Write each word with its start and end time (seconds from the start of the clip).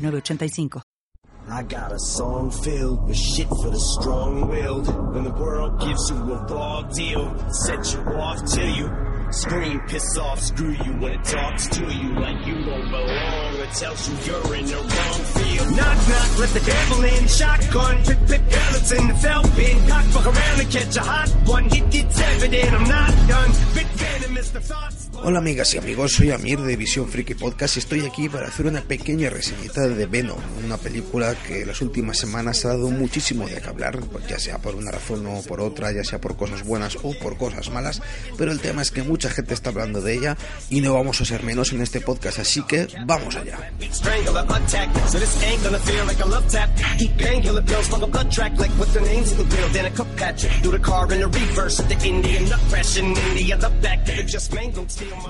985. 0.00 0.82
I 1.48 1.62
got 1.64 1.90
a 1.90 1.98
song 1.98 2.50
filled 2.50 3.08
with 3.08 3.16
shit 3.16 3.48
for 3.48 3.70
the 3.70 3.80
strong-willed. 3.80 5.14
When 5.14 5.24
the 5.24 5.32
world 5.32 5.80
gives 5.80 6.10
you 6.10 6.16
a 6.16 6.46
raw 6.46 6.82
deal, 6.82 7.52
set 7.52 7.92
you 7.92 8.00
off 8.14 8.38
till 8.52 8.68
you 8.68 8.88
scream, 9.32 9.80
piss 9.88 10.16
off, 10.18 10.40
screw 10.40 10.70
you 10.70 10.92
when 11.00 11.12
it 11.12 11.24
talks 11.24 11.66
to 11.68 11.82
you 11.82 12.12
like 12.14 12.46
you 12.46 12.54
don't 12.54 12.90
belong. 12.90 13.54
It 13.56 13.72
tells 13.72 14.08
you 14.08 14.32
you're 14.32 14.54
in 14.54 14.66
the 14.66 14.76
wrong 14.76 15.20
field. 15.34 15.76
Knock, 15.76 15.98
knock, 16.08 16.38
let 16.38 16.50
the 16.50 16.60
devil 16.60 17.04
in. 17.04 17.26
Shotgun, 17.26 17.96
pick, 18.04 18.20
pick, 18.26 18.40
in 18.40 19.08
the 19.08 19.18
felt 19.20 19.56
bin. 19.56 19.88
Cock, 19.88 20.04
fuck 20.06 20.26
around 20.26 20.60
and 20.60 20.70
catch 20.70 20.96
a 20.96 21.00
hot 21.00 21.28
one. 21.46 21.64
Hit 21.64 21.90
gets 21.90 22.20
evident, 22.20 22.72
I'm 22.72 22.88
not 22.88 23.28
done. 23.28 23.50
Bit 23.74 23.86
venomous, 23.86 24.50
the 24.50 24.60
thoughts 24.60 24.99
Hola 25.22 25.38
amigas 25.38 25.74
y 25.74 25.78
amigos, 25.78 26.14
soy 26.14 26.30
Amir 26.30 26.58
de 26.60 26.76
Visión 26.76 27.06
Freaky 27.06 27.34
Podcast 27.34 27.76
y 27.76 27.80
estoy 27.80 28.06
aquí 28.06 28.26
para 28.30 28.48
hacer 28.48 28.64
una 28.66 28.80
pequeña 28.80 29.28
reseñita 29.28 29.86
de 29.86 30.06
Venom, 30.06 30.38
una 30.64 30.78
película 30.78 31.34
que 31.46 31.66
las 31.66 31.82
últimas 31.82 32.16
semanas 32.16 32.64
ha 32.64 32.68
dado 32.68 32.88
muchísimo 32.88 33.46
de 33.46 33.60
qué 33.60 33.68
hablar, 33.68 34.00
ya 34.26 34.38
sea 34.38 34.56
por 34.56 34.74
una 34.74 34.90
razón 34.90 35.26
o 35.26 35.42
por 35.42 35.60
otra, 35.60 35.92
ya 35.92 36.02
sea 36.04 36.22
por 36.22 36.38
cosas 36.38 36.64
buenas 36.64 36.96
o 37.02 37.12
por 37.18 37.36
cosas 37.36 37.68
malas, 37.68 38.00
pero 38.38 38.50
el 38.50 38.60
tema 38.60 38.80
es 38.80 38.90
que 38.90 39.02
mucha 39.02 39.28
gente 39.28 39.52
está 39.52 39.68
hablando 39.68 40.00
de 40.00 40.14
ella 40.14 40.38
y 40.70 40.80
no 40.80 40.94
vamos 40.94 41.20
a 41.20 41.26
ser 41.26 41.42
menos 41.42 41.72
en 41.72 41.82
este 41.82 42.00
podcast, 42.00 42.38
así 42.38 42.62
que 42.62 42.88
vamos 43.04 43.36
allá. 43.36 43.72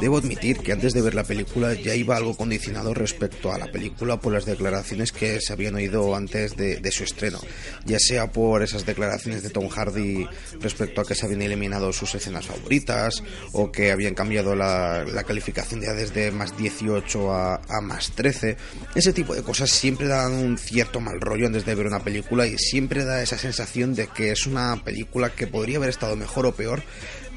Debo 0.00 0.18
admitir 0.18 0.58
que 0.58 0.72
antes 0.72 0.94
de 0.94 1.02
ver 1.02 1.14
la 1.14 1.24
película 1.24 1.74
ya 1.74 1.94
iba 1.94 2.16
algo 2.16 2.36
condicionado 2.36 2.94
respecto 2.94 3.52
a 3.52 3.58
la 3.58 3.70
película 3.70 4.18
por 4.18 4.32
las 4.32 4.46
declaraciones 4.46 5.12
que 5.12 5.40
se 5.40 5.52
habían 5.52 5.74
oído 5.74 6.14
antes 6.14 6.56
de, 6.56 6.90
su 6.90 7.04
estreno, 7.04 7.38
ya 7.84 7.98
sea 7.98 8.32
por 8.32 8.62
esas 8.62 8.84
declaraciones 8.84 9.42
de 9.42 9.50
Tom 9.50 9.68
Hardy 9.68 10.26
respecto 10.60 11.00
a 11.00 11.04
que 11.04 11.14
se 11.14 11.26
habían 11.26 11.42
eliminado 11.42 11.92
sus 11.92 12.14
escenas 12.14 12.46
favoritas 12.46 13.22
o 13.52 13.70
que 13.70 13.92
habían 13.92 14.14
cambiado 14.14 14.56
la, 14.56 15.04
calificación 15.26 15.82
ya 15.82 15.92
desde 15.92 16.32
más 16.32 16.56
18 16.56 17.32
a, 17.32 17.60
a, 17.68 17.80
más 17.80 18.12
13. 18.12 18.56
Ese 18.94 19.12
tipo 19.12 19.34
de 19.34 19.42
cosas 19.42 19.70
siempre 19.70 20.08
dan 20.08 20.32
un 20.32 20.58
cierto 20.58 21.00
mal 21.00 21.20
rollo 21.20 21.46
antes 21.46 21.64
de 21.64 21.74
ver 21.74 21.86
una 21.86 22.02
película 22.02 22.46
y 22.46 22.58
siempre 22.58 23.04
da 23.04 23.22
esa 23.22 23.38
sensación 23.38 23.94
de 23.94 24.08
que 24.08 24.32
es 24.32 24.46
una 24.46 24.82
película 24.82 25.30
que 25.30 25.46
podría 25.46 25.76
haber 25.76 25.90
estado 25.90 26.16
mejor 26.16 26.46
o 26.46 26.54
peor 26.54 26.82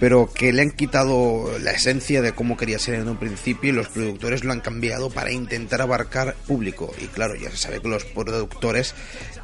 pero 0.04 0.30
que 0.34 0.52
le 0.52 0.62
han 0.62 0.72
quitado 0.72 1.50
la 1.62 1.72
esencia 1.72 2.22
de 2.22 2.33
cómo 2.34 2.58
quería 2.58 2.80
ser 2.80 2.96
en 2.96 3.08
un 3.08 3.18
principio 3.18 3.70
y 3.70 3.74
los 3.74 3.90
productores 3.90 4.44
lo 4.44 4.52
han 4.52 4.62
cambiado 4.62 5.10
para 5.10 5.32
intentar 5.32 5.82
abarcar 5.82 6.36
público. 6.48 6.94
Y 7.02 7.08
claro, 7.08 7.36
ya 7.36 7.50
se 7.52 7.58
sabe 7.58 7.82
que 7.82 7.88
los 7.88 8.06
productores 8.06 8.94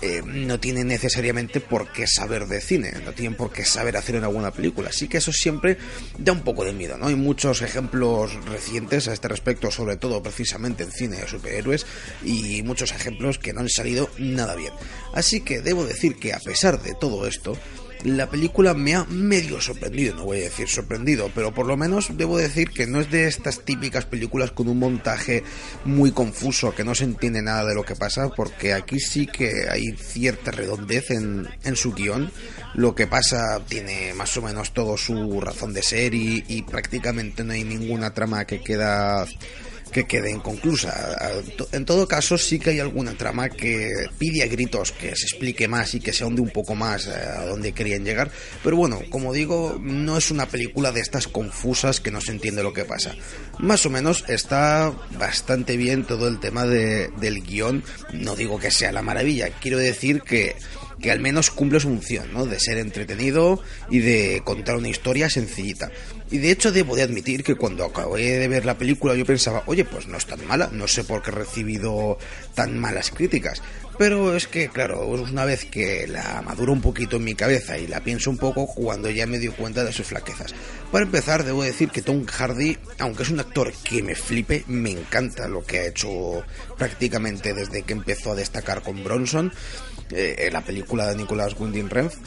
eh, 0.02 0.22
no 0.26 0.60
tienen 0.60 0.88
necesariamente 0.88 1.60
por 1.60 1.92
qué 1.92 2.08
saber 2.08 2.48
de 2.48 2.62
cine, 2.62 2.94
no 3.06 3.12
tienen 3.14 3.36
por 3.36 3.52
qué 3.52 3.66
saber 3.66 3.98
hacer 3.98 4.16
una 4.16 4.28
buena 4.28 4.52
película. 4.52 4.90
Así 4.90 5.08
que 5.08 5.18
eso 5.18 5.32
siempre 5.32 5.78
da 6.18 6.32
un 6.32 6.42
poco 6.42 6.64
de 6.64 6.74
miedo, 6.74 6.98
¿no? 6.98 7.08
Hay 7.08 7.16
muchos 7.16 7.62
ejemplos 7.62 8.34
recientes 8.46 9.08
a 9.08 9.14
este 9.14 9.28
respecto, 9.28 9.72
sobre 9.72 9.98
todo 9.98 10.24
precisamente 10.24 10.84
en 10.84 10.92
cine 10.92 11.18
de 11.18 11.28
superhéroes, 11.28 11.86
y 12.24 12.64
muchos 12.64 12.92
ejemplos 12.92 13.40
que 13.40 13.54
no 13.54 13.62
han 13.62 13.70
salido 13.70 14.10
nada 14.18 14.56
bien. 14.56 14.74
Así 15.14 15.42
que 15.42 15.62
debo 15.62 15.86
decir 15.86 16.16
que 16.16 16.34
a 16.34 16.40
pesar 16.40 16.82
de 16.82 16.94
todo 16.94 17.28
esto, 17.28 17.58
la 18.04 18.30
película 18.30 18.74
me 18.74 18.96
ha 18.96 19.04
medio 19.06 19.60
sorprendido, 19.60 20.16
no 20.16 20.26
voy 20.26 20.40
a 20.40 20.44
decir 20.44 20.70
sorprendido, 20.70 21.30
pero 21.36 21.54
por 21.54 21.66
lo 21.66 21.76
menos 21.76 22.18
debo 22.18 22.38
decir 22.38 22.70
que 22.70 22.88
no 22.88 23.00
es 23.02 23.12
de 23.12 23.28
estas 23.28 23.66
típicas 23.66 24.06
películas 24.06 24.52
con 24.52 24.70
un 24.70 24.80
montaje 24.80 25.44
muy 25.86 26.12
confuso, 26.12 26.74
que 26.74 26.84
no 26.84 26.96
se 26.96 27.04
entiende 27.04 27.42
nada 27.42 27.66
de 27.66 27.76
lo 27.76 27.84
que 27.84 27.96
pasa, 27.96 28.30
porque 28.30 28.74
aquí 28.74 29.00
sí 29.00 29.28
que 29.28 29.68
hay 29.70 29.92
cierta 29.98 30.52
redondez 30.52 31.12
en, 31.12 31.48
en 31.64 31.76
su 31.76 31.94
guion. 31.94 32.32
Lo 32.76 32.96
que 32.96 33.08
pasa 33.08 33.60
tiene 33.68 34.14
más 34.14 34.36
o 34.38 34.42
menos 34.42 34.74
todo 34.74 34.98
su 34.98 35.42
razón 35.42 35.74
de 35.74 35.84
ser 35.84 36.14
y, 36.14 36.44
y 36.48 36.62
prácticamente 36.62 37.44
no 37.44 37.54
hay 37.54 37.64
ninguna 37.64 38.14
trama 38.14 38.46
que 38.46 38.62
queda 38.62 39.26
que 39.90 40.06
quede 40.06 40.32
inconclusa. 40.32 41.18
En 41.72 41.86
todo 41.86 42.08
caso, 42.08 42.38
sí 42.38 42.60
que 42.60 42.72
hay 42.72 42.80
alguna 42.80 43.14
trama 43.14 43.50
que 43.50 43.92
pide 44.18 44.44
a 44.44 44.48
gritos 44.48 44.92
que 44.92 45.16
se 45.16 45.26
explique 45.26 45.68
más 45.68 45.94
y 45.94 46.00
que 46.00 46.14
se 46.14 46.24
ahonde 46.24 46.42
un 46.42 46.50
poco 46.50 46.76
más 46.76 47.08
eh, 47.08 47.12
a 47.12 47.46
dónde 47.46 47.74
querían 47.74 48.04
llegar. 48.04 48.32
Pero 48.64 48.78
bueno, 48.78 49.02
como 49.10 49.34
digo, 49.34 49.78
no 49.82 50.18
es 50.18 50.32
una 50.32 50.48
película 50.48 50.92
de 50.92 51.02
estas 51.02 51.28
confusas 51.28 52.00
que 52.00 52.12
no 52.12 52.22
se 52.22 52.32
entiende 52.32 52.64
lo 52.64 52.74
que 52.74 52.86
pasa. 52.86 53.16
Más 53.60 53.86
o 53.86 53.90
menos 53.90 54.26
está 54.28 54.94
bastante 55.18 55.78
bien 55.78 56.06
todo 56.06 56.28
el 56.28 56.40
tema 56.40 56.66
de, 56.66 57.10
del 57.20 57.42
guion. 57.42 57.84
No 58.14 58.36
digo 58.36 58.60
que 58.60 58.72
sea 58.72 58.92
la 58.92 59.02
maravilla, 59.02 59.50
quiero 59.60 59.78
decir 59.78 60.22
que 60.22 60.56
que 61.00 61.12
al 61.12 61.20
menos 61.20 61.50
cumple 61.52 61.80
su 61.80 61.88
función, 61.88 62.34
¿no? 62.34 62.46
De 62.46 62.60
ser 62.60 62.78
entretenido 62.78 63.62
y 63.90 64.00
de 64.00 64.42
contar 64.44 64.76
una 64.76 64.90
historia 64.90 65.30
sencillita. 65.30 65.92
Y 66.32 66.38
de 66.38 66.52
hecho 66.52 66.72
debo 66.72 66.96
de 66.96 67.04
admitir 67.04 67.44
que 67.44 67.56
cuando 67.56 67.86
acabé 67.86 68.38
de 68.38 68.48
ver 68.48 68.66
la 68.66 68.78
película 68.78 69.16
yo 69.16 69.26
pensaba, 69.26 69.64
oye, 69.66 69.86
pues 69.86 70.08
no 70.08 70.18
es 70.18 70.26
tan 70.26 70.46
mala, 70.46 70.70
no 70.72 70.88
sé 70.88 71.04
por 71.04 71.22
qué 71.22 71.32
he 71.32 71.34
recibido 71.34 72.18
tan 72.54 72.78
malas 72.78 73.12
críticas. 73.12 73.62
Pero 73.98 74.34
es 74.34 74.48
que, 74.48 74.70
claro, 74.70 75.06
una 75.08 75.44
vez 75.44 75.66
que 75.66 76.08
la 76.08 76.42
maduro 76.42 76.72
un 76.72 76.82
poquito 76.82 77.18
en 77.18 77.26
mi 77.26 77.36
cabeza 77.36 77.78
y 77.78 77.86
la 77.86 78.02
pienso 78.02 78.30
un 78.30 78.38
poco, 78.38 78.66
cuando 78.66 79.10
ya 79.10 79.28
me 79.28 79.40
dio 79.40 79.54
cuenta 79.54 79.84
de 79.84 79.92
sus 79.92 80.08
flaquezas. 80.08 80.56
Para 80.90 81.04
empezar, 81.04 81.44
debo 81.44 81.64
decir 81.64 81.90
que 81.90 82.02
Tom 82.02 82.26
Hardy, 82.26 82.78
aunque 83.00 83.24
es 83.24 83.30
un 83.30 83.42
actor 83.42 83.74
que 83.84 84.02
me 84.02 84.16
flipe, 84.16 84.64
me 84.68 84.92
encanta 84.92 85.50
lo 85.50 85.66
que 85.66 85.80
ha 85.80 85.88
hecho 85.88 86.44
prácticamente 86.78 87.54
desde 87.54 87.82
que 87.82 87.92
empezó 87.92 88.32
a 88.32 88.36
destacar 88.36 88.84
con 88.84 89.04
Bronson, 89.04 89.52
eh, 90.12 90.50
la 90.52 90.62
película 90.62 91.08
de 91.08 91.16
Nicolas 91.16 91.56
Winding 91.60 91.90
Refn. 91.90 92.20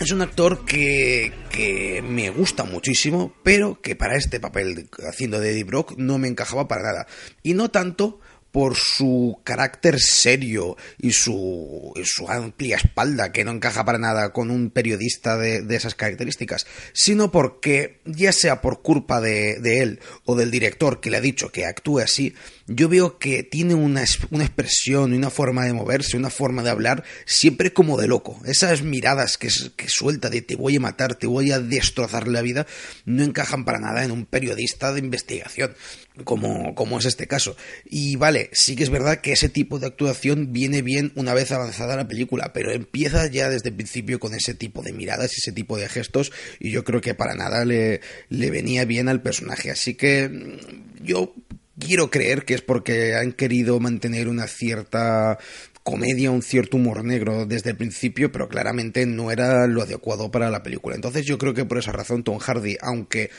Es 0.00 0.10
un 0.10 0.22
actor 0.22 0.64
que, 0.64 1.32
que, 1.50 2.02
me 2.02 2.30
gusta 2.30 2.64
muchísimo, 2.64 3.32
pero 3.44 3.80
que 3.80 3.94
para 3.94 4.16
este 4.16 4.40
papel 4.40 4.88
haciendo 5.08 5.38
de 5.38 5.50
Eddie 5.50 5.64
Brock 5.64 5.94
no 5.96 6.18
me 6.18 6.26
encajaba 6.26 6.66
para 6.66 6.82
nada. 6.82 7.06
Y 7.42 7.54
no 7.54 7.70
tanto 7.70 8.20
por 8.54 8.76
su 8.76 9.40
carácter 9.42 9.98
serio 9.98 10.76
y 10.96 11.10
su, 11.10 11.92
su, 12.04 12.28
amplia 12.28 12.76
espalda, 12.76 13.32
que 13.32 13.44
no 13.44 13.50
encaja 13.50 13.84
para 13.84 13.98
nada 13.98 14.32
con 14.32 14.52
un 14.52 14.70
periodista 14.70 15.36
de, 15.36 15.62
de 15.62 15.74
esas 15.74 15.96
características, 15.96 16.64
sino 16.92 17.32
porque, 17.32 18.00
ya 18.04 18.30
sea 18.30 18.60
por 18.60 18.80
culpa 18.80 19.20
de, 19.20 19.58
de, 19.58 19.82
él 19.82 20.00
o 20.24 20.36
del 20.36 20.52
director 20.52 21.00
que 21.00 21.10
le 21.10 21.16
ha 21.16 21.20
dicho 21.20 21.50
que 21.50 21.66
actúe 21.66 21.98
así, 21.98 22.32
yo 22.66 22.88
veo 22.88 23.18
que 23.18 23.42
tiene 23.42 23.74
una, 23.74 24.04
una 24.30 24.44
expresión 24.44 25.12
y 25.12 25.16
una 25.16 25.30
forma 25.30 25.64
de 25.64 25.72
moverse, 25.72 26.16
una 26.16 26.30
forma 26.30 26.62
de 26.62 26.70
hablar, 26.70 27.04
siempre 27.26 27.72
como 27.72 27.98
de 27.98 28.08
loco. 28.08 28.40
Esas 28.46 28.82
miradas 28.82 29.36
que, 29.36 29.48
que 29.76 29.88
suelta 29.88 30.30
de 30.30 30.42
te 30.42 30.56
voy 30.56 30.76
a 30.76 30.80
matar, 30.80 31.14
te 31.14 31.26
voy 31.26 31.52
a 31.52 31.60
destrozar 31.60 32.28
la 32.28 32.42
vida, 32.42 32.66
no 33.04 33.22
encajan 33.22 33.64
para 33.64 33.80
nada 33.80 34.04
en 34.04 34.10
un 34.10 34.24
periodista 34.24 34.92
de 34.92 35.00
investigación 35.00 35.74
como, 36.22 36.74
como 36.74 36.98
es 36.98 37.06
este 37.06 37.26
caso. 37.26 37.56
Y 37.84 38.16
vale, 38.16 38.50
sí 38.52 38.76
que 38.76 38.84
es 38.84 38.90
verdad 38.90 39.20
que 39.20 39.32
ese 39.32 39.48
tipo 39.48 39.78
de 39.78 39.88
actuación 39.88 40.52
viene 40.52 40.80
bien 40.80 41.12
una 41.16 41.34
vez 41.34 41.50
avanzada 41.50 41.96
la 41.96 42.06
película, 42.06 42.52
pero 42.52 42.70
empieza 42.70 43.26
ya 43.26 43.48
desde 43.48 43.70
el 43.70 43.74
principio 43.74 44.20
con 44.20 44.34
ese 44.34 44.54
tipo 44.54 44.82
de 44.82 44.92
miradas, 44.92 45.32
ese 45.36 45.52
tipo 45.52 45.76
de 45.76 45.88
gestos, 45.88 46.32
y 46.60 46.70
yo 46.70 46.84
creo 46.84 47.00
que 47.00 47.14
para 47.14 47.34
nada 47.34 47.64
le, 47.64 48.00
le 48.28 48.50
venía 48.50 48.84
bien 48.84 49.08
al 49.08 49.22
personaje. 49.22 49.70
Así 49.70 49.94
que 49.94 50.28
mm, 50.28 51.04
yo 51.04 51.34
quiero 51.78 52.10
creer 52.10 52.44
que 52.44 52.54
es 52.54 52.62
porque 52.62 53.14
han 53.14 53.32
querido 53.32 53.80
mantener 53.80 54.28
una 54.28 54.46
cierta 54.46 55.38
comedia, 55.82 56.30
un 56.30 56.42
cierto 56.42 56.76
humor 56.76 57.04
negro 57.04 57.46
desde 57.46 57.70
el 57.70 57.76
principio, 57.76 58.32
pero 58.32 58.48
claramente 58.48 59.04
no 59.06 59.30
era 59.30 59.66
lo 59.66 59.82
adecuado 59.82 60.30
para 60.30 60.50
la 60.50 60.62
película. 60.62 60.94
Entonces 60.96 61.26
yo 61.26 61.38
creo 61.38 61.54
que 61.54 61.66
por 61.66 61.78
esa 61.78 61.92
razón 61.92 62.24
Tom 62.24 62.38
Hardy, 62.38 62.76
aunque 62.80 63.30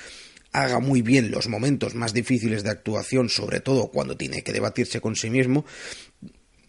haga 0.52 0.80
muy 0.80 1.02
bien 1.02 1.32
los 1.32 1.50
momentos 1.50 1.96
más 1.96 2.14
difíciles 2.14 2.64
de 2.64 2.70
actuación, 2.70 3.30
sobre 3.30 3.60
todo 3.60 3.88
cuando 3.88 4.16
tiene 4.16 4.42
que 4.44 4.54
debatirse 4.54 5.02
con 5.02 5.16
sí 5.16 5.30
mismo. 5.30 5.66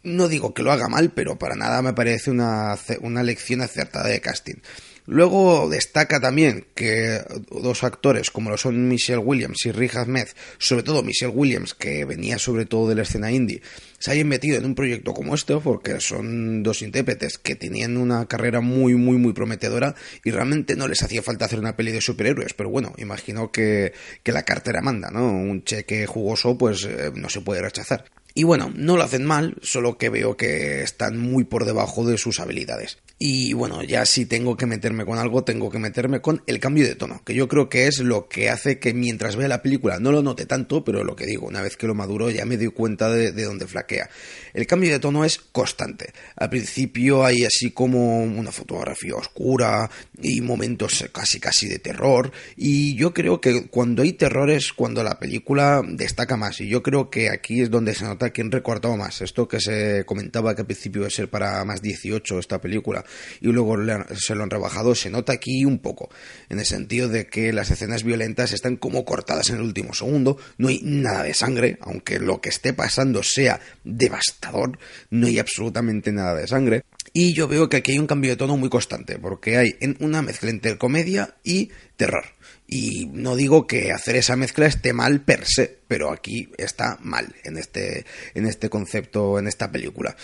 No 0.02 0.28
digo 0.28 0.54
que 0.54 0.62
lo 0.62 0.72
haga 0.72 0.88
mal, 0.88 1.12
pero 1.12 1.38
para 1.38 1.56
nada 1.56 1.82
me 1.82 1.92
parece 1.92 2.30
una, 2.30 2.76
una 3.00 3.22
lección 3.22 3.60
acertada 3.60 4.08
de 4.08 4.20
casting. 4.20 4.56
Luego 5.06 5.68
destaca 5.68 6.20
también 6.20 6.66
que 6.74 7.22
dos 7.50 7.84
actores 7.84 8.30
como 8.30 8.50
lo 8.50 8.56
son 8.56 8.88
Michelle 8.88 9.18
Williams 9.18 9.64
y 9.64 9.72
Rick 9.72 9.96
Ahmed, 9.96 10.28
sobre 10.58 10.82
todo 10.82 11.02
Michelle 11.02 11.32
Williams, 11.32 11.74
que 11.74 12.04
venía 12.04 12.38
sobre 12.38 12.66
todo 12.66 12.88
de 12.88 12.96
la 12.96 13.02
escena 13.02 13.30
indie, 13.30 13.62
se 13.98 14.10
hayan 14.10 14.28
metido 14.28 14.58
en 14.58 14.64
un 14.64 14.74
proyecto 14.74 15.14
como 15.14 15.34
este 15.34 15.56
porque 15.58 16.00
son 16.00 16.62
dos 16.62 16.82
intérpretes 16.82 17.38
que 17.38 17.54
tenían 17.54 17.96
una 17.96 18.26
carrera 18.26 18.60
muy 18.60 18.94
muy 18.94 19.16
muy 19.16 19.32
prometedora 19.32 19.94
y 20.24 20.30
realmente 20.30 20.76
no 20.76 20.88
les 20.88 21.02
hacía 21.02 21.22
falta 21.22 21.44
hacer 21.44 21.58
una 21.58 21.76
peli 21.76 21.92
de 21.92 22.00
superhéroes, 22.00 22.54
pero 22.54 22.68
bueno, 22.68 22.92
imagino 22.98 23.52
que, 23.52 23.92
que 24.22 24.32
la 24.32 24.42
cartera 24.42 24.80
manda, 24.82 25.10
¿no? 25.10 25.26
Un 25.30 25.62
cheque 25.64 26.06
jugoso 26.06 26.58
pues 26.58 26.84
eh, 26.84 27.12
no 27.14 27.28
se 27.28 27.40
puede 27.40 27.62
rechazar. 27.62 28.04
Y 28.36 28.44
bueno, 28.44 28.70
no 28.76 28.98
lo 28.98 29.02
hacen 29.02 29.24
mal, 29.24 29.56
solo 29.62 29.96
que 29.96 30.10
veo 30.10 30.36
que 30.36 30.82
están 30.82 31.16
muy 31.16 31.44
por 31.44 31.64
debajo 31.64 32.04
de 32.04 32.18
sus 32.18 32.38
habilidades. 32.38 32.98
Y 33.18 33.54
bueno, 33.54 33.82
ya 33.82 34.04
si 34.04 34.26
tengo 34.26 34.58
que 34.58 34.66
meterme 34.66 35.06
con 35.06 35.18
algo, 35.18 35.42
tengo 35.42 35.70
que 35.70 35.78
meterme 35.78 36.20
con 36.20 36.42
el 36.46 36.60
cambio 36.60 36.84
de 36.84 36.96
tono, 36.96 37.24
que 37.24 37.32
yo 37.32 37.48
creo 37.48 37.70
que 37.70 37.86
es 37.86 38.00
lo 38.00 38.28
que 38.28 38.50
hace 38.50 38.78
que 38.78 38.92
mientras 38.92 39.36
vea 39.36 39.48
la 39.48 39.62
película 39.62 39.98
no 40.00 40.12
lo 40.12 40.22
note 40.22 40.44
tanto, 40.44 40.84
pero 40.84 41.02
lo 41.02 41.16
que 41.16 41.24
digo, 41.24 41.46
una 41.46 41.62
vez 41.62 41.78
que 41.78 41.86
lo 41.86 41.94
maduro 41.94 42.28
ya 42.28 42.44
me 42.44 42.58
doy 42.58 42.68
cuenta 42.68 43.08
de, 43.08 43.32
de 43.32 43.44
dónde 43.44 43.66
flaquea. 43.66 44.10
El 44.52 44.66
cambio 44.66 44.90
de 44.90 44.98
tono 44.98 45.24
es 45.24 45.38
constante. 45.38 46.12
Al 46.36 46.50
principio 46.50 47.24
hay 47.24 47.46
así 47.46 47.70
como 47.70 48.22
una 48.22 48.52
fotografía 48.52 49.14
oscura 49.14 49.90
y 50.20 50.42
momentos 50.42 51.06
casi 51.10 51.40
casi 51.40 51.68
de 51.68 51.78
terror, 51.78 52.30
y 52.54 52.96
yo 52.96 53.14
creo 53.14 53.40
que 53.40 53.68
cuando 53.68 54.02
hay 54.02 54.12
terror 54.12 54.50
es 54.50 54.74
cuando 54.74 55.02
la 55.02 55.18
película 55.18 55.80
destaca 55.88 56.36
más, 56.36 56.60
y 56.60 56.68
yo 56.68 56.82
creo 56.82 57.08
que 57.08 57.30
aquí 57.30 57.62
es 57.62 57.70
donde 57.70 57.94
se 57.94 58.04
nota 58.04 58.25
quién 58.30 58.50
recortó 58.50 58.96
más. 58.96 59.20
Esto 59.20 59.48
que 59.48 59.60
se 59.60 60.04
comentaba 60.04 60.54
que 60.54 60.62
al 60.62 60.66
principio 60.66 61.00
iba 61.00 61.08
a 61.08 61.10
ser 61.10 61.28
para 61.28 61.64
más 61.64 61.82
18 61.82 62.38
esta 62.38 62.60
película 62.60 63.04
y 63.40 63.48
luego 63.48 63.76
se 64.16 64.34
lo 64.34 64.42
han 64.42 64.50
rebajado, 64.50 64.94
se 64.94 65.10
nota 65.10 65.32
aquí 65.32 65.64
un 65.64 65.78
poco, 65.78 66.10
en 66.48 66.58
el 66.58 66.66
sentido 66.66 67.08
de 67.08 67.26
que 67.26 67.52
las 67.52 67.70
escenas 67.70 68.02
violentas 68.02 68.52
están 68.52 68.76
como 68.76 69.04
cortadas 69.04 69.50
en 69.50 69.56
el 69.56 69.62
último 69.62 69.94
segundo, 69.94 70.38
no 70.58 70.68
hay 70.68 70.80
nada 70.82 71.22
de 71.22 71.34
sangre, 71.34 71.78
aunque 71.80 72.18
lo 72.18 72.40
que 72.40 72.48
esté 72.48 72.72
pasando 72.72 73.22
sea 73.22 73.60
devastador, 73.84 74.78
no 75.10 75.26
hay 75.26 75.38
absolutamente 75.38 76.12
nada 76.12 76.34
de 76.34 76.46
sangre. 76.46 76.84
Y 77.18 77.32
yo 77.32 77.48
veo 77.48 77.70
que 77.70 77.78
aquí 77.78 77.92
hay 77.92 77.98
un 77.98 78.06
cambio 78.06 78.30
de 78.30 78.36
tono 78.36 78.58
muy 78.58 78.68
constante, 78.68 79.18
porque 79.18 79.56
hay 79.56 79.78
una 80.00 80.20
mezcla 80.20 80.50
entre 80.50 80.76
comedia 80.76 81.34
y 81.42 81.70
terror. 81.96 82.26
Y 82.66 83.06
no 83.06 83.36
digo 83.36 83.66
que 83.66 83.90
hacer 83.90 84.16
esa 84.16 84.36
mezcla 84.36 84.66
esté 84.66 84.92
mal 84.92 85.22
per 85.22 85.46
se, 85.46 85.78
pero 85.88 86.12
aquí 86.12 86.50
está 86.58 86.98
mal 87.00 87.34
en 87.44 87.56
este, 87.56 88.04
en 88.34 88.44
este 88.44 88.68
concepto, 88.68 89.38
en 89.38 89.46
esta 89.46 89.72
película. 89.72 90.14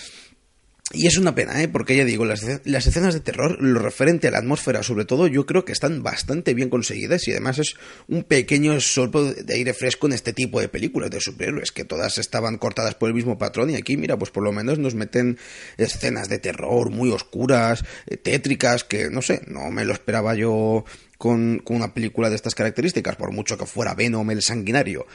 Y 0.95 1.07
es 1.07 1.17
una 1.17 1.35
pena, 1.35 1.63
¿eh? 1.63 1.69
porque 1.69 1.97
ya 1.97 2.05
digo, 2.05 2.27
las, 2.27 2.45
las, 2.65 2.87
escenas 2.87 3.15
de 3.15 3.21
terror, 3.21 3.57
lo 3.63 3.81
referente 3.81 4.29
a 4.29 4.31
la 4.31 4.39
atmósfera 4.39 4.83
sobre 4.83 5.07
todo, 5.07 5.27
yo 5.27 5.47
creo 5.47 5.65
que 5.65 5.73
están 5.73 6.03
bastante 6.03 6.53
bien 6.53 6.69
conseguidas 6.69 7.27
y 7.27 7.31
además 7.31 7.59
es 7.59 7.77
un 8.09 8.25
pequeño 8.25 8.79
soplo 8.79 9.33
de 9.33 9.55
aire 9.55 9.73
fresco 9.73 10.07
en 10.07 10.13
este 10.13 10.35
tipo 10.35 10.61
de 10.61 10.69
películas 10.69 11.11
de 11.11 11.21
superhéroes, 11.21 11.73
que 11.73 11.85
todas 11.85 12.19
estaban 12.19 12.59
cortadas 12.59 12.95
por 12.95 13.09
el 13.09 13.15
mismo 13.15 13.39
patrón 13.39 13.71
y 13.71 13.77
aquí, 13.77 13.97
mira, 13.97 14.19
pues 14.19 14.31
por 14.31 14.45
lo 14.45 14.53
menos 14.53 14.79
nos 14.79 14.95
meten 14.95 15.39
escenas 15.79 16.29
de 16.29 16.39
terror 16.39 16.91
muy 16.91 17.11
oscuras, 17.11 17.85
eh, 18.07 18.19
tétricas, 18.19 18.85
que 18.85 19.09
no 19.09 19.23
sé, 19.23 19.41
no 19.47 19.71
me 19.71 19.87
lo 19.87 19.95
esperaba 19.95 20.35
yo 20.35 20.85
con, 21.17 21.61
con, 21.61 21.77
una 21.77 21.95
película 21.95 22.29
de 22.29 22.37
estas 22.37 22.55
características, 22.55 23.17
por 23.17 23.33
mucho 23.33 23.57
que 23.57 23.65
fuera 23.65 23.95
Venom 23.95 24.31
el 24.31 24.43
sanguinario. 24.43 25.07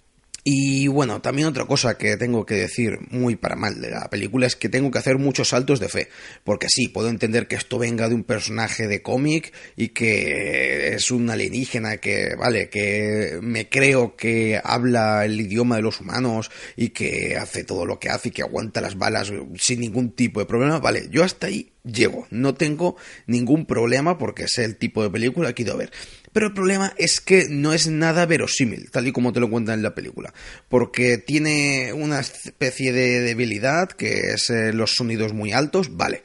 Y 0.50 0.88
bueno, 0.88 1.20
también 1.20 1.50
otra 1.50 1.66
cosa 1.66 1.98
que 1.98 2.16
tengo 2.16 2.46
que 2.46 2.56
decir 2.56 3.00
muy 3.10 3.36
para 3.36 3.58
mal 3.58 3.82
de 3.82 3.90
la 3.90 4.10
película 4.10 4.48
es 4.48 4.56
que 4.56 4.70
tengo 4.70 4.90
que 4.92 4.98
hacer 4.98 5.18
muchos 5.18 5.50
saltos 5.50 5.82
de 5.82 5.90
fe. 5.90 6.08
Porque 6.46 6.70
sí, 6.70 6.88
puedo 6.88 7.10
entender 7.10 7.50
que 7.50 7.58
esto 7.58 7.78
venga 7.78 8.08
de 8.08 8.16
un 8.16 8.24
personaje 8.24 8.88
de 8.88 9.02
cómic 9.02 9.52
y 9.76 9.90
que 9.90 10.94
es 10.94 11.12
un 11.12 11.30
alienígena 11.30 11.98
que, 11.98 12.36
vale, 12.40 12.70
que 12.70 13.40
me 13.42 13.68
creo 13.68 14.16
que 14.16 14.58
habla 14.64 15.26
el 15.26 15.42
idioma 15.42 15.76
de 15.76 15.82
los 15.82 16.00
humanos 16.00 16.50
y 16.78 16.92
que 16.92 17.36
hace 17.36 17.66
todo 17.66 17.86
lo 17.86 18.00
que 18.00 18.10
hace 18.10 18.30
y 18.30 18.32
que 18.32 18.42
aguanta 18.42 18.80
las 18.80 18.98
balas 18.98 19.34
sin 19.56 19.82
ningún 19.82 20.12
tipo 20.12 20.40
de 20.40 20.46
problema. 20.46 20.80
Vale, 20.80 21.10
yo 21.12 21.26
hasta 21.26 21.48
ahí 21.48 21.74
llego. 21.92 22.28
No 22.30 22.54
tengo 22.54 22.96
ningún 23.26 23.66
problema 23.66 24.18
porque 24.18 24.46
sé 24.48 24.66
el 24.66 24.78
tipo 24.78 25.04
de 25.04 25.10
película 25.10 25.54
que 25.54 25.64
he 25.64 25.66
ido 25.66 25.74
a 25.74 25.78
ver. 25.78 25.92
Pero 26.34 26.48
el 26.48 26.54
problema 26.54 26.94
es 26.98 27.20
que 27.20 27.46
no 27.50 27.74
es 27.74 27.88
nada 27.88 28.26
verosímil, 28.26 28.92
tal 28.92 29.08
y 29.08 29.12
como 29.12 29.34
te 29.34 29.40
lo 29.40 29.50
cuentan 29.50 29.76
en 29.76 29.84
la 29.84 29.96
película, 29.96 30.34
porque 30.70 31.18
tiene 31.18 31.94
una 31.94 32.20
especie 32.20 32.92
de 32.92 33.22
debilidad 33.22 33.90
que 33.90 34.34
es 34.34 34.50
eh, 34.50 34.72
los 34.74 34.92
sonidos 34.92 35.34
muy 35.34 35.52
altos, 35.52 35.96
vale, 35.96 36.22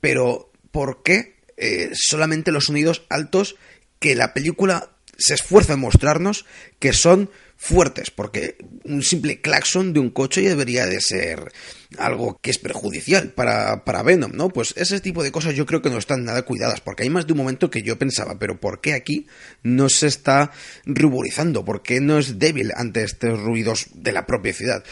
pero 0.00 0.50
¿por 0.70 1.02
qué 1.02 1.34
eh, 1.58 1.90
solamente 1.92 2.52
los 2.52 2.64
sonidos 2.64 3.04
altos 3.10 3.56
que 3.98 4.14
la 4.14 4.32
película 4.32 4.92
se 5.20 5.34
esfuerza 5.34 5.74
en 5.74 5.80
mostrarnos 5.80 6.46
que 6.78 6.92
son 6.92 7.30
fuertes, 7.56 8.10
porque 8.10 8.56
un 8.84 9.02
simple 9.02 9.42
claxon 9.42 9.92
de 9.92 10.00
un 10.00 10.08
coche 10.08 10.42
ya 10.42 10.48
debería 10.48 10.86
de 10.86 10.98
ser 11.02 11.52
algo 11.98 12.38
que 12.40 12.50
es 12.50 12.58
perjudicial 12.58 13.32
para, 13.32 13.84
para 13.84 14.02
Venom, 14.02 14.32
¿no? 14.32 14.48
Pues 14.48 14.72
ese 14.78 14.98
tipo 15.00 15.22
de 15.22 15.30
cosas 15.30 15.54
yo 15.54 15.66
creo 15.66 15.82
que 15.82 15.90
no 15.90 15.98
están 15.98 16.24
nada 16.24 16.42
cuidadas, 16.42 16.80
porque 16.80 17.02
hay 17.02 17.10
más 17.10 17.26
de 17.26 17.34
un 17.34 17.38
momento 17.38 17.68
que 17.68 17.82
yo 17.82 17.98
pensaba, 17.98 18.38
pero 18.38 18.58
¿por 18.58 18.80
qué 18.80 18.94
aquí 18.94 19.26
no 19.62 19.90
se 19.90 20.06
está 20.06 20.52
ruborizando? 20.86 21.62
¿Por 21.62 21.82
qué 21.82 22.00
no 22.00 22.18
es 22.18 22.38
débil 22.38 22.72
ante 22.74 23.02
estos 23.02 23.38
ruidos 23.38 23.88
de 23.92 24.12
la 24.12 24.24
propia 24.24 24.54
ciudad? 24.54 24.82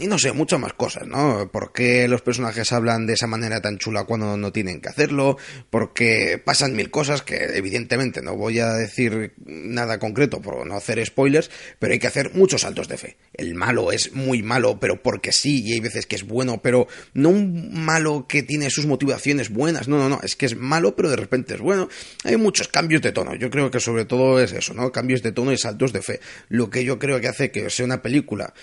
Y 0.00 0.08
no 0.08 0.18
sé, 0.18 0.32
muchas 0.32 0.58
más 0.58 0.72
cosas, 0.72 1.06
¿no? 1.06 1.48
¿Por 1.52 1.72
qué 1.72 2.08
los 2.08 2.20
personajes 2.20 2.72
hablan 2.72 3.06
de 3.06 3.12
esa 3.12 3.28
manera 3.28 3.60
tan 3.60 3.78
chula 3.78 4.02
cuando 4.04 4.36
no 4.36 4.50
tienen 4.50 4.80
que 4.80 4.88
hacerlo? 4.88 5.38
Porque 5.70 6.42
pasan 6.44 6.74
mil 6.74 6.90
cosas 6.90 7.22
que 7.22 7.36
evidentemente 7.54 8.20
no 8.20 8.36
voy 8.36 8.58
a 8.58 8.72
decir 8.72 9.34
nada 9.46 10.00
concreto 10.00 10.40
por 10.40 10.66
no 10.66 10.74
hacer 10.74 11.04
spoilers, 11.06 11.48
pero 11.78 11.92
hay 11.92 12.00
que 12.00 12.08
hacer 12.08 12.34
muchos 12.34 12.62
saltos 12.62 12.88
de 12.88 12.98
fe. 12.98 13.16
El 13.34 13.54
malo 13.54 13.92
es 13.92 14.12
muy 14.14 14.42
malo, 14.42 14.80
pero 14.80 15.00
porque 15.00 15.30
sí, 15.30 15.62
y 15.64 15.74
hay 15.74 15.80
veces 15.80 16.06
que 16.06 16.16
es 16.16 16.24
bueno, 16.24 16.60
pero 16.60 16.88
no 17.12 17.28
un 17.28 17.84
malo 17.84 18.26
que 18.28 18.42
tiene 18.42 18.70
sus 18.70 18.86
motivaciones 18.86 19.50
buenas, 19.50 19.86
no, 19.86 19.98
no, 19.98 20.08
no, 20.08 20.20
es 20.24 20.34
que 20.34 20.46
es 20.46 20.56
malo, 20.56 20.96
pero 20.96 21.08
de 21.08 21.16
repente 21.16 21.54
es 21.54 21.60
bueno. 21.60 21.88
Hay 22.24 22.36
muchos 22.36 22.66
cambios 22.66 23.00
de 23.00 23.12
tono, 23.12 23.36
yo 23.36 23.48
creo 23.48 23.70
que 23.70 23.78
sobre 23.78 24.06
todo 24.06 24.40
es 24.40 24.52
eso, 24.52 24.74
¿no? 24.74 24.90
Cambios 24.90 25.22
de 25.22 25.30
tono 25.30 25.52
y 25.52 25.56
saltos 25.56 25.92
de 25.92 26.02
fe. 26.02 26.18
Lo 26.48 26.68
que 26.68 26.84
yo 26.84 26.98
creo 26.98 27.20
que 27.20 27.28
hace 27.28 27.52
que 27.52 27.70
sea 27.70 27.86
una 27.86 28.02
película 28.02 28.54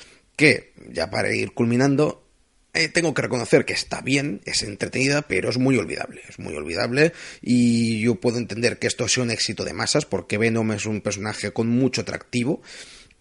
que, 0.41 0.73
ya 0.91 1.11
para 1.11 1.31
ir 1.35 1.51
culminando, 1.51 2.27
eh, 2.73 2.88
tengo 2.88 3.13
que 3.13 3.21
reconocer 3.21 3.63
que 3.63 3.73
está 3.73 4.01
bien, 4.01 4.41
es 4.45 4.63
entretenida, 4.63 5.21
pero 5.21 5.51
es 5.51 5.59
muy 5.59 5.77
olvidable. 5.77 6.21
Es 6.27 6.39
muy 6.39 6.55
olvidable 6.55 7.13
y 7.43 8.01
yo 8.01 8.15
puedo 8.15 8.39
entender 8.39 8.79
que 8.79 8.88
esto 8.88 9.07
sea 9.07 9.23
un 9.23 9.29
éxito 9.29 9.63
de 9.63 9.73
masas 9.73 10.05
porque 10.05 10.39
Venom 10.39 10.71
es 10.71 10.88
un 10.88 11.01
personaje 11.01 11.51
con 11.51 11.67
mucho 11.67 12.01
atractivo. 12.01 12.61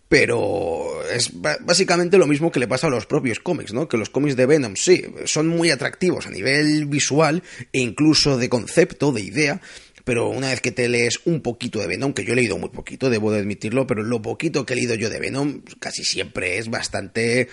Pero 0.09 1.05
es 1.09 1.31
básicamente 1.61 2.19
lo 2.19 2.27
mismo 2.27 2.51
que 2.51 2.59
le 2.59 2.67
pasa 2.67 2.89
a 2.89 2.91
los 2.91 3.07
propios 3.07 3.39
cómics, 3.39 3.73
¿no? 3.73 3.87
Que 3.87 3.97
los 3.97 4.11
cómics 4.11 4.35
de 4.35 4.45
Venom, 4.45 4.75
sí, 4.75 5.05
son 5.25 5.47
muy 5.47 5.71
atractivos 5.71 6.27
a 6.27 6.31
nivel 6.31 6.87
visual 6.87 7.45
e 7.73 7.79
incluso 7.79 8.37
de 8.37 8.49
concepto, 8.49 9.13
de 9.13 9.21
idea, 9.21 9.61
pero 10.05 10.29
una 10.29 10.51
vez 10.51 10.61
que 10.61 10.73
te 10.73 10.89
lees 10.89 11.21
un 11.25 11.41
poquito 11.41 11.81
de 11.81 11.87
Venom, 11.87 12.13
que 12.13 12.25
yo 12.25 12.33
he 12.33 12.37
leído 12.37 12.59
muy 12.59 12.71
poquito, 12.71 13.11
debo 13.11 13.33
de 13.33 13.41
admitirlo, 13.41 13.87
pero 13.87 14.03
lo 14.03 14.23
poquito 14.23 14.67
que 14.67 14.75
he 14.75 14.77
leído 14.77 14.95
yo 14.95 15.11
de 15.11 15.21
Venom 15.21 15.63
casi 15.79 16.05
siempre 16.05 16.59
es 16.59 16.69
bastante 16.69 17.49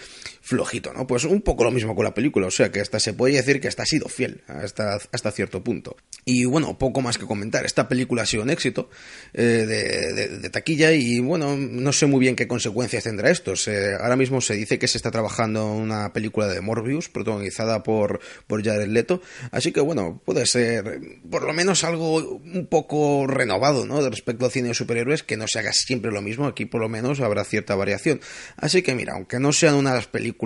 flojito, 0.47 0.93
¿no? 0.93 1.05
Pues 1.05 1.25
un 1.25 1.41
poco 1.41 1.65
lo 1.65 1.71
mismo 1.71 1.93
con 1.93 2.05
la 2.05 2.13
película, 2.13 2.47
o 2.47 2.51
sea 2.51 2.71
que 2.71 2.79
hasta 2.79 3.01
se 3.01 3.11
puede 3.11 3.35
decir 3.35 3.59
que 3.59 3.67
hasta 3.67 3.83
ha 3.83 3.85
sido 3.85 4.07
fiel 4.07 4.43
hasta, 4.47 4.97
hasta 5.11 5.31
cierto 5.31 5.61
punto. 5.61 5.97
Y 6.23 6.45
bueno, 6.45 6.77
poco 6.77 7.01
más 7.01 7.17
que 7.17 7.25
comentar, 7.25 7.65
esta 7.65 7.89
película 7.89 8.21
ha 8.21 8.25
sido 8.25 8.43
un 8.43 8.49
éxito 8.49 8.89
eh, 9.33 9.41
de, 9.43 10.49
taquilla 10.49 10.93
y 10.93 11.19
bueno, 11.19 11.57
no 11.57 11.91
sé 11.91 12.05
muy 12.05 12.21
bien 12.21 12.37
qué 12.37 12.47
consecuencias 12.47 13.03
tendrá 13.03 13.29
esto. 13.29 13.55
ahora 13.99 14.15
mismo 14.15 14.39
se 14.39 14.53
dice 14.53 14.79
que 14.79 14.87
se 14.87 14.97
está 14.97 15.11
trabajando 15.11 15.63
en 15.63 15.81
una 15.81 16.13
película 16.13 16.47
de 16.47 16.61
Morbius 16.61 17.09
protagonizada 17.09 17.83
por, 17.83 18.21
por 18.47 18.63
Jared 18.63 18.87
Leto, 18.87 19.21
así 19.51 19.73
que 19.73 19.81
bueno, 19.81 20.21
puede 20.23 20.45
ser 20.45 21.01
por 21.29 21.43
lo 21.43 21.51
menos 21.51 21.83
algo 21.83 22.19
un 22.19 22.67
poco 22.67 23.27
renovado, 23.27 23.85
¿no? 23.85 24.01
De 24.01 24.09
respecto 24.09 24.45
al 24.45 24.51
cine 24.51 24.69
de 24.69 24.73
superhéroes, 24.73 25.23
que 25.23 25.35
no 25.35 25.45
se 25.45 25.59
haga 25.59 25.73
siempre 25.73 26.09
lo 26.11 26.21
mismo, 26.21 26.45
aquí 26.45 26.65
por 26.65 26.79
lo 26.79 26.87
menos 26.87 27.19
habrá 27.19 27.43
cierta 27.43 27.75
variación. 27.75 28.21
Así 28.55 28.81
que 28.81 28.95
mira, 28.95 29.13
aunque 29.13 29.39
no 29.39 29.51
sean 29.51 29.75
unas 29.75 30.07
películas 30.07 30.36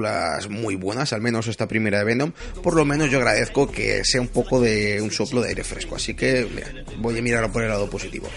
muy 0.50 0.76
buenas, 0.76 1.14
al 1.14 1.22
menos 1.22 1.48
esta 1.48 1.68
primera 1.68 2.00
de 2.00 2.06
Venom, 2.06 2.32
por 2.64 2.76
lo 2.76 2.86
menos 2.86 3.10
yo 3.10 3.18
agradezco 3.18 3.72
que 3.72 4.04
sea 4.04 4.22
un 4.22 4.30
poco 4.30 4.60
de 4.60 5.02
un 5.02 5.12
soplo 5.12 5.42
de 5.42 5.50
aire 5.50 5.64
fresco. 5.64 5.96
Así 5.96 6.14
que 6.14 6.48
mira, 6.54 6.68
voy 6.98 7.18
a 7.18 7.22
mirarlo 7.22 7.52
por 7.52 7.64
el 7.64 7.70
lado 7.70 7.90
positivo. 7.90 8.28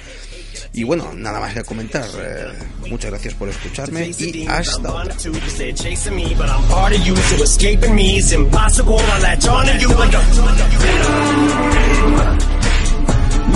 Y 0.73 0.83
bueno, 0.83 1.13
nada 1.15 1.39
más 1.39 1.55
que 1.55 1.63
comentar. 1.63 2.05
Eh, 2.19 2.53
muchas 2.91 3.13
gracias 3.13 3.35
por 3.35 3.49
escucharme 3.49 4.11
y 4.19 4.47
hasta 4.49 4.93
otra. 4.93 5.15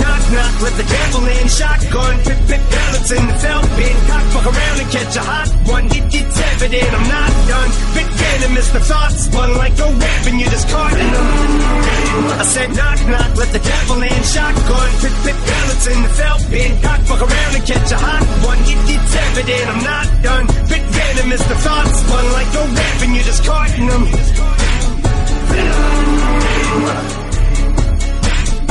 knock 0.09 0.25
knock 0.33 0.53
Let 0.65 0.75
the 0.81 0.87
devil 0.89 1.23
in 1.27 1.47
shotgun. 1.47 2.13
Pip 2.25 2.39
pip 2.49 2.63
pellets 2.73 3.11
in 3.11 3.23
the 3.29 3.35
felt 3.43 3.67
bin. 3.77 3.95
Cock 4.09 4.25
fuck 4.33 4.47
around 4.49 4.77
and 4.81 4.89
catch 4.89 5.15
a 5.21 5.23
hot 5.31 5.49
one. 5.73 5.85
It 5.85 6.05
gets 6.13 6.37
evident 6.51 6.91
I'm 6.97 7.07
not 7.15 7.31
done. 7.51 7.69
Big 7.95 8.09
venomous 8.19 8.69
the 8.75 8.81
thoughts 8.89 9.19
spun 9.25 9.49
like 9.63 9.77
a 9.77 9.89
weapon. 10.01 10.33
You 10.41 10.47
just 10.55 10.67
caught 10.69 10.97
in 11.03 11.09
them. 11.13 11.27
I 12.41 12.45
said 12.53 12.69
knock 12.79 12.99
knock 13.13 13.29
Let 13.37 13.49
the 13.53 13.63
devil 13.71 13.97
in 14.01 14.21
shotgun. 14.33 14.89
Pip 15.03 15.15
pip 15.25 15.37
pellets 15.49 15.85
in 15.93 15.99
the 16.05 16.11
felt 16.19 16.43
bin. 16.51 16.71
Cock 16.81 17.01
fuck 17.09 17.21
around 17.27 17.53
and 17.57 17.65
catch 17.69 17.91
a 17.91 17.99
hot 17.99 18.23
one. 18.49 18.59
It 18.73 18.79
gets 18.89 19.11
evident 19.27 19.65
I'm 19.73 19.81
not 19.83 20.07
done. 20.27 20.45
Big 20.73 20.83
venomous 20.97 21.43
the 21.51 21.57
thoughts 21.65 21.95
spun 22.01 22.25
like 22.37 22.51
a 22.61 22.63
weapon. 22.77 23.09
You 23.15 23.21
just 23.23 23.41
caught 23.45 23.71
in 23.77 23.85
Venom. 26.79 27.18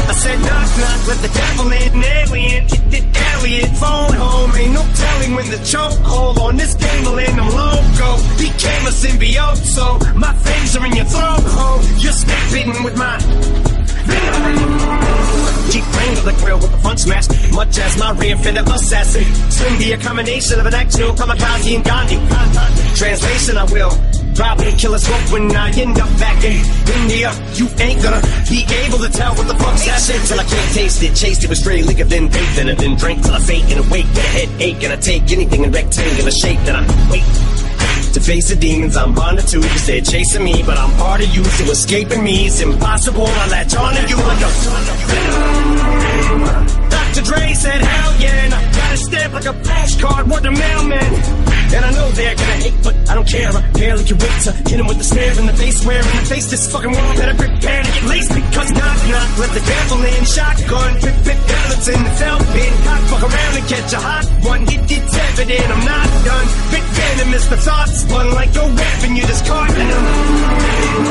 I 0.09 0.12
said 0.12 0.41
knock 0.41 0.69
knock, 0.81 1.07
let 1.07 1.19
the 1.21 1.29
devil 1.29 1.69
in, 1.71 2.03
alien, 2.03 2.67
get 2.67 2.91
the 2.91 3.03
alien 3.37 3.69
phone 3.77 4.15
home. 4.15 4.50
Ain't 4.57 4.73
no 4.73 4.83
telling 4.97 5.35
when 5.35 5.50
the 5.50 5.61
chokehold 5.61 6.38
on 6.38 6.57
this 6.57 6.75
game 6.75 7.05
will 7.05 7.19
end. 7.19 7.38
I'm 7.38 7.53
loco, 7.53 8.17
became 8.41 8.87
a 8.88 8.95
symbiote, 9.03 9.57
so 9.57 9.99
my 10.17 10.33
fangs 10.33 10.77
are 10.77 10.87
in 10.87 10.97
your 10.97 11.05
throat. 11.05 11.45
Oh, 11.61 11.97
you're 11.99 12.12
spitting 12.12 12.83
with 12.83 12.97
my 12.97 13.19
Keep 15.69 15.85
playing 15.85 16.17
to 16.17 16.23
the 16.25 16.37
grill 16.41 16.59
with 16.59 16.73
the 16.73 16.79
funk 16.79 16.99
smash, 16.99 17.29
much 17.53 17.79
as 17.79 17.99
my 17.99 18.12
reinvented 18.15 18.67
assassin. 18.75 19.79
Be 19.79 19.93
a 19.93 19.99
combination 19.99 20.59
of 20.59 20.65
an 20.65 20.73
actual 20.73 21.12
kamikaze 21.12 21.77
and 21.77 21.85
Gandhi. 21.85 22.17
Translation, 22.97 23.59
I 23.59 23.65
will. 23.65 24.18
Probably 24.38 24.71
kill 24.78 24.95
a 24.95 24.99
smoke 25.00 25.33
when 25.33 25.50
I 25.50 25.68
end 25.75 25.99
up 25.99 26.09
back 26.21 26.45
in 26.45 26.62
India. 27.02 27.35
You 27.59 27.66
ain't 27.83 28.00
gonna 28.00 28.23
be 28.49 28.62
able 28.87 28.99
to 29.02 29.11
tell 29.11 29.35
what 29.35 29.49
the 29.49 29.59
fuck's 29.59 29.83
happening 29.83 30.23
till 30.28 30.38
I 30.38 30.45
can't 30.45 30.75
taste 30.75 31.02
it. 31.02 31.16
Chased 31.16 31.42
it 31.42 31.49
with 31.50 31.59
straight 31.59 31.85
liquor, 31.85 32.04
then 32.04 32.28
bathed 32.28 32.59
in 32.61 32.68
it, 32.68 32.78
then 32.78 32.95
drank 32.95 33.25
till 33.25 33.35
I 33.35 33.40
faint 33.40 33.68
and 33.73 33.85
awake. 33.85 34.07
Get 34.14 34.25
a 34.25 34.28
headache 34.38 34.85
and 34.85 34.92
I 34.92 34.97
take 34.97 35.33
anything 35.33 35.64
in 35.64 35.73
rectangular 35.73 36.30
shape 36.30 36.61
that 36.71 36.76
I 36.76 36.87
wait. 37.11 37.26
To 38.14 38.21
face 38.21 38.49
the 38.49 38.54
demons 38.54 38.97
I'm 38.97 39.12
bonded 39.12 39.49
to 39.49 39.61
Cause 39.61 39.87
they're 39.87 40.00
chasing 40.00 40.42
me 40.42 40.62
But 40.64 40.78
I'm 40.78 40.90
part 40.97 41.21
of 41.21 41.28
you 41.28 41.45
So 41.45 41.71
escaping 41.71 42.25
me 42.25 42.47
is 42.47 42.61
impossible 42.62 43.26
I 43.26 43.49
latch 43.49 43.76
on 43.76 43.95
to 43.95 44.00
you 44.09 44.16
like 44.16 44.40
a 44.40 44.50
Dr. 46.88 47.23
Dre 47.23 47.52
said 47.52 47.83
hell 47.83 48.16
yeah 48.18 48.45
And 48.45 48.54
I 48.54 48.62
got 48.73 48.92
a 48.95 48.97
stamp 48.97 49.35
like 49.35 49.45
a 49.45 49.52
flashcard 49.52 50.26
Word 50.26 50.42
the 50.42 50.50
mailman 50.50 51.48
And 51.69 51.85
I 51.85 51.91
know 51.93 52.09
they're 52.17 52.35
gonna 52.35 52.59
hate 52.65 52.79
But 52.83 52.95
I 53.11 53.15
don't 53.15 53.29
care. 53.29 53.49
I 53.53 53.61
barely 53.77 54.05
can 54.05 54.19
wait 54.19 54.37
to 54.49 54.53
hit 54.69 54.79
'em 54.81 54.87
with 54.89 54.99
the 54.99 55.05
snare 55.05 55.33
in 55.39 55.47
the 55.47 55.53
face 55.53 55.85
Where 55.85 56.01
in 56.01 56.17
the 56.17 56.27
face 56.33 56.47
this 56.51 56.65
fucking 56.73 56.93
world 56.93 57.17
Better 57.17 57.37
prepare 57.37 57.83
to 57.85 57.91
get 57.93 58.05
laced 58.09 58.33
Because 58.35 58.71
knock 58.73 58.99
knock 59.13 59.29
Let 59.39 59.53
the 59.53 59.65
devil 59.73 59.99
in. 60.01 60.25
Shotgun 60.25 60.93
Pip 61.05 61.17
pip 61.25 61.41
pellets 61.49 61.89
in 61.89 62.01
the 62.05 62.13
felt 62.21 62.45
bin. 62.57 62.73
Cock 62.89 63.03
fuck 63.13 63.23
around 63.29 63.55
and 63.61 63.67
catch 63.69 63.93
a 63.93 64.01
hot 64.01 64.27
one. 64.49 64.63
Hit 64.67 64.91
it's 64.97 65.17
evident 65.29 65.69
I'm 65.69 65.85
not 65.85 66.09
done. 66.25 66.47
Big 66.73 66.87
venomous 66.97 67.47
the 67.53 67.59
thoughts 67.59 67.97
spun 68.01 68.27
like 68.33 68.53
a 68.57 68.65
And 69.05 69.13
you 69.19 69.25
discarding 69.29 69.89
them 69.93 70.05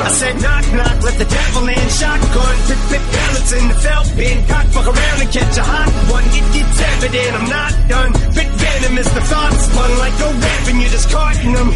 I 0.07 0.09
said 0.19 0.35
knock 0.41 0.65
knock 0.73 0.97
Let 1.05 1.15
the 1.21 1.29
devil 1.37 1.63
in. 1.69 1.87
Shotgun 2.01 2.55
Pip 2.67 2.81
pip 2.89 3.03
pellets 3.13 3.51
in 3.53 3.65
the 3.69 3.77
felt 3.85 4.09
bin. 4.17 4.37
Cock 4.49 4.65
fuck 4.73 4.87
around 4.89 5.19
and 5.21 5.31
catch 5.31 5.57
a 5.57 5.63
hot 5.63 5.89
one. 6.09 6.25
Hit 6.33 6.49
it's 6.61 6.81
evident 6.81 7.31
I'm 7.37 7.49
not 7.49 7.73
done. 7.87 8.11
Big 8.33 8.49
venomous 8.49 9.09
the 9.13 9.21
thoughts 9.21 9.61
spun 9.69 9.91
like 10.01 10.17
a 10.17 10.29
web 10.33 10.46
and 10.67 10.81
you're 10.81 10.89
just 10.89 11.09
carting 11.09 11.53
them. 11.53 11.71